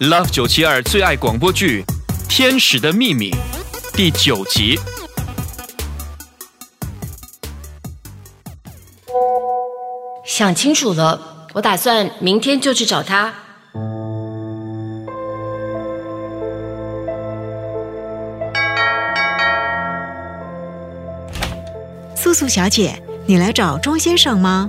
[0.00, 1.84] Love 九七二最爱广播剧。
[2.28, 3.30] 《天使的秘密》
[3.94, 4.76] 第九集。
[10.26, 13.32] 想清楚了，我打算明天就去找他。
[22.16, 24.68] 素素小姐，你来找钟先生吗？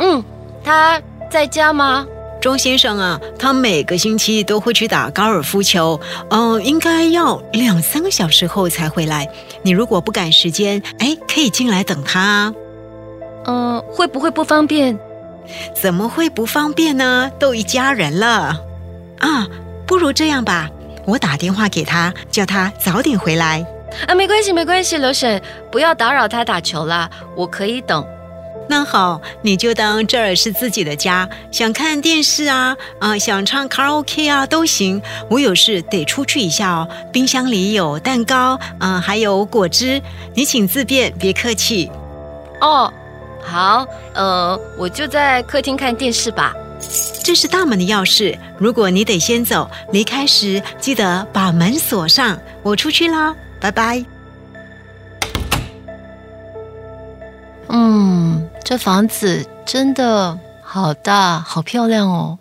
[0.00, 0.20] 嗯，
[0.64, 2.04] 他在家吗？
[2.44, 9.26] 钟先生啊，他每个星期都会去打高尔夫球，嗯，应该要两三个小时后才回来。
[9.62, 12.52] 你如果不赶时间，哎，可以进来等他。
[13.46, 14.98] 嗯，会不会不方便？
[15.74, 17.30] 怎么会不方便呢？
[17.38, 18.60] 都一家人了。
[19.20, 19.48] 啊，
[19.86, 20.68] 不如这样吧，
[21.06, 23.66] 我打电话给他，叫他早点回来。
[24.06, 25.40] 啊，没关系，没关系，刘婶，
[25.72, 28.06] 不要打扰他打球啦，我可以等。
[28.66, 35.00] 那好，你就当这儿是自己的家，想看电视啊，啊，想唱卡拉 OK 啊都行。
[35.28, 40.00] 我有事得出去一下哦，冰箱里有蛋糕，嗯，还有果汁，
[40.34, 41.90] 你请自便，别客气。
[42.60, 42.90] 哦，
[43.42, 46.54] 好，呃，我就在客厅看电视吧。
[47.22, 52.38] 这是大门的钥匙，如果你得先走，离开时记得把门锁上。
[52.62, 54.04] 我出去啦，拜拜。
[57.68, 58.23] 嗯。
[58.64, 62.38] 这房子真的好大，好漂亮哦！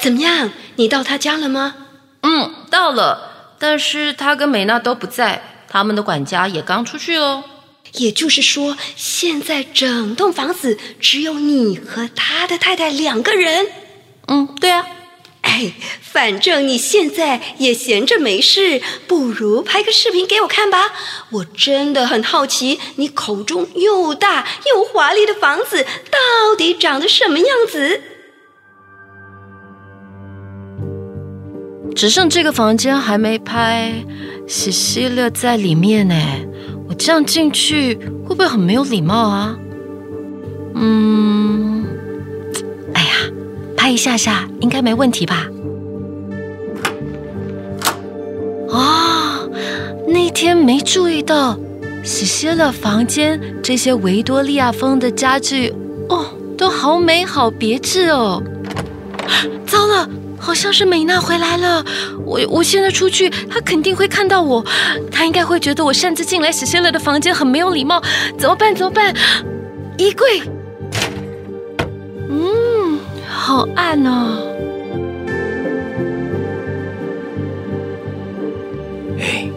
[0.00, 0.50] 怎么样？
[0.76, 1.74] 你到他家了吗？
[2.22, 3.56] 嗯，到了。
[3.58, 7.44] 但是他跟美娜都不在，他们的管家也刚出去哦。
[7.92, 13.66] 也就是说，现在整栋房子只有你和他的太太两个人。
[14.28, 14.86] 嗯，对啊。
[15.48, 15.72] 哎，
[16.02, 20.92] 反正你现在也闲着没事，不如拍个视频给我看吧。
[21.30, 28.02] 我真的很好奇，你口中又大又华丽的房子到底长得什么样子。
[31.96, 34.04] 只剩这个房间还没拍，
[34.46, 36.14] 西西勒在里面呢。
[36.86, 37.94] 我这样进去
[38.24, 39.58] 会不会很没有礼貌啊？
[40.74, 41.57] 嗯。
[43.88, 45.46] 一下下应该没问题吧？
[48.70, 49.40] 啊，
[50.06, 51.58] 那天没注意到，
[52.04, 55.72] 洗歇了房间这些维多利亚风的家具
[56.08, 56.26] 哦，
[56.56, 58.42] 都好美好别致哦。
[59.66, 61.84] 糟了，好像是美娜回来了。
[62.24, 64.64] 我我现在出去，她肯定会看到我，
[65.10, 68.02] 她应该会觉得我擅自进来洗歇了的房间很没有礼貌。
[68.38, 68.74] 怎么办？
[68.74, 69.14] 怎么办？
[69.96, 70.42] 衣柜。
[73.48, 74.36] 好暗哦！
[79.18, 79.48] 哎，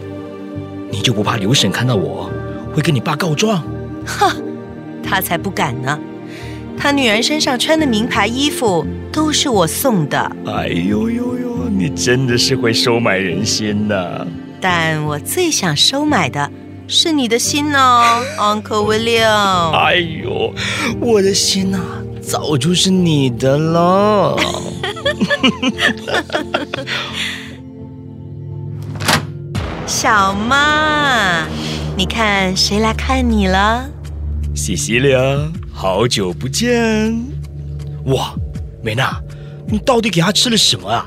[0.90, 2.30] 你就不怕刘婶看到我
[2.74, 3.62] 会跟你爸告状？
[4.06, 4.34] 哼，
[5.02, 5.98] 他才不敢呢！
[6.78, 10.18] 他女儿身上穿的名牌衣服都是我送的。
[10.46, 14.26] 哎呦呦呦，你真的是会收买人心呐！
[14.58, 16.50] 但我最想收买的
[16.88, 19.70] 是你的心哦，Uncle William。
[19.72, 20.54] 哎呦，
[20.98, 21.78] 我的心呐！
[22.22, 24.36] 早就是你的了，
[29.86, 31.46] 小妈，
[31.96, 33.90] 你看谁来看你了？
[34.54, 35.18] 西西利亚，
[35.72, 37.20] 好久不见！
[38.06, 38.34] 哇，
[38.82, 39.20] 美娜，
[39.66, 41.06] 你到底给他吃了什么啊？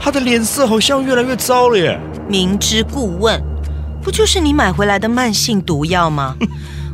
[0.00, 2.00] 他的脸色好像越来越糟了耶！
[2.28, 3.40] 明知故问，
[4.02, 6.36] 不就是你买回来的慢性毒药吗？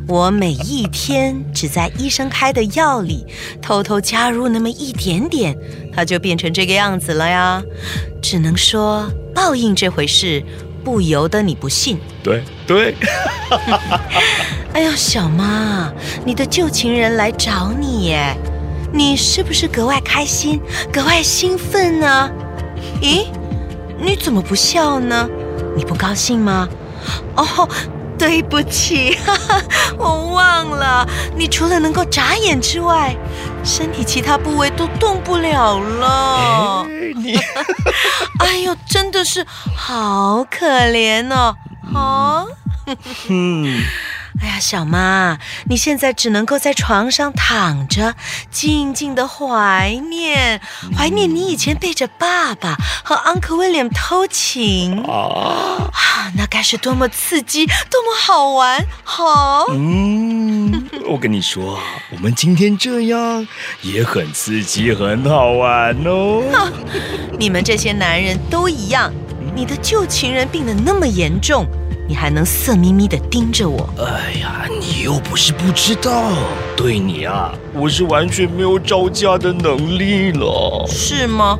[0.09, 3.25] 我每一天只在医生开的药里
[3.63, 5.57] 偷偷加入那么一点点，
[5.95, 7.63] 它就变成这个样子了呀。
[8.21, 10.43] 只能说报应这回事，
[10.85, 11.99] 不由得你不信。
[12.23, 12.95] 对对。
[14.75, 15.93] 哎呦，小妈，
[16.25, 18.37] 你的旧情人来找你耶，
[18.93, 20.61] 你是不是格外开心、
[20.93, 22.31] 格外兴奋呢？
[23.01, 23.27] 咦，
[24.01, 25.29] 你怎么不笑呢？
[25.77, 26.69] 你不高兴吗？
[27.37, 27.69] 哦。
[28.23, 29.61] 对不起，哈哈，
[29.99, 31.05] 我忘了，
[31.37, 33.17] 你除了能够眨眼之外，
[33.65, 36.87] 身体其他部位都动不了了。
[37.17, 37.35] 你，
[38.39, 41.57] 哎呦，真的是好可怜哦，
[41.93, 42.45] 啊。
[43.29, 43.83] 嗯，
[44.41, 45.39] 哎呀，小妈，
[45.69, 48.15] 你现在只能够在床上躺着，
[48.51, 50.61] 静静的怀念，
[50.97, 58.85] 怀念你以前背着爸爸和 Uncle William 偷情啊，啊，那该是多么刺激，多么好玩！
[59.05, 61.79] 好，嗯，我跟你说，
[62.11, 63.47] 我们今天这样
[63.83, 66.43] 也很刺激，很好玩哦。
[67.39, 69.13] 你们这些男人都一样，
[69.55, 71.67] 你的旧情人病得那么严重，
[72.09, 73.89] 你还能色眯眯的盯着我？
[73.99, 76.33] 哎呀，你又不是不知道，
[76.77, 80.85] 对你啊，我是完全没有招架的能力了。
[80.89, 81.59] 是吗？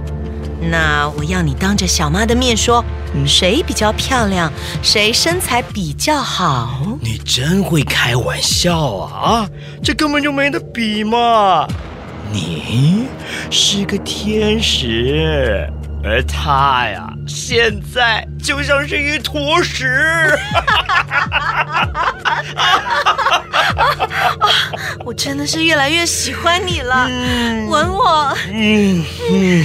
[0.71, 2.85] 那我要你当着小妈的面说，
[3.27, 6.99] 谁比较漂亮，谁身材比较好？
[7.01, 9.31] 你真会开玩笑啊！
[9.43, 9.49] 啊，
[9.83, 11.67] 这根本就没得比嘛！
[12.33, 13.07] 你
[13.51, 15.69] 是个天使，
[16.05, 19.87] 而他呀，现在就像是一坨屎。
[25.05, 27.07] 我真的是越来越喜欢你了，
[27.69, 28.37] 吻我。
[28.53, 29.65] 嗯嗯。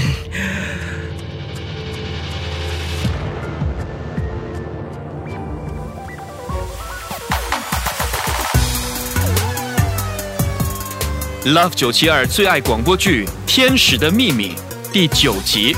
[11.45, 14.56] Love 九七二最爱广播剧《天使的秘密》
[14.92, 15.75] 第九集，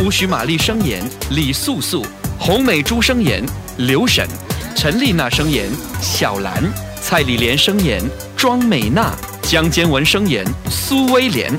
[0.00, 2.06] 乌许玛丽声演李素素，
[2.38, 3.44] 洪美珠声演
[3.76, 4.26] 刘婶，
[4.74, 5.68] 陈丽娜声演
[6.00, 6.64] 小兰，
[7.02, 8.02] 蔡丽莲声演
[8.34, 11.52] 庄美娜，江坚文声演苏威廉，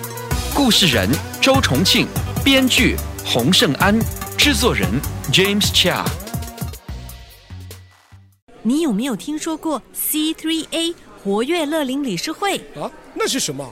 [0.55, 1.07] 故事人
[1.39, 2.07] 周重庆，
[2.43, 3.95] 编剧洪胜安，
[4.35, 4.89] 制作人
[5.31, 6.03] James Chia。
[8.63, 12.57] 你有没有听说过 C3A 活跃乐龄理事会？
[12.75, 13.71] 啊，那是什么？